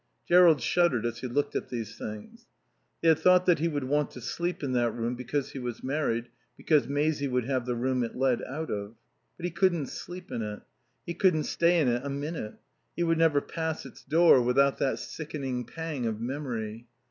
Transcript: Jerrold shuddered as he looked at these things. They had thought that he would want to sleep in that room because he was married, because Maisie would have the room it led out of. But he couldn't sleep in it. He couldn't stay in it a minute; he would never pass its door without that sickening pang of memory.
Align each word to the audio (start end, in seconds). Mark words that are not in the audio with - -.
Jerrold 0.27 0.61
shuddered 0.63 1.05
as 1.05 1.19
he 1.19 1.27
looked 1.27 1.55
at 1.55 1.69
these 1.69 1.95
things. 1.95 2.47
They 3.03 3.09
had 3.09 3.19
thought 3.19 3.45
that 3.45 3.59
he 3.59 3.67
would 3.67 3.83
want 3.83 4.09
to 4.13 4.19
sleep 4.21 4.63
in 4.63 4.71
that 4.71 4.93
room 4.95 5.13
because 5.15 5.51
he 5.51 5.59
was 5.59 5.83
married, 5.83 6.29
because 6.57 6.87
Maisie 6.87 7.27
would 7.27 7.45
have 7.45 7.67
the 7.67 7.75
room 7.75 8.03
it 8.03 8.15
led 8.15 8.41
out 8.45 8.71
of. 8.71 8.95
But 9.37 9.43
he 9.45 9.51
couldn't 9.51 9.89
sleep 9.89 10.31
in 10.31 10.41
it. 10.41 10.63
He 11.05 11.13
couldn't 11.13 11.43
stay 11.43 11.79
in 11.79 11.87
it 11.87 12.03
a 12.03 12.09
minute; 12.09 12.55
he 12.95 13.03
would 13.03 13.19
never 13.19 13.41
pass 13.41 13.85
its 13.85 14.03
door 14.03 14.41
without 14.41 14.79
that 14.79 14.97
sickening 14.97 15.65
pang 15.65 16.07
of 16.07 16.19
memory. 16.19 16.87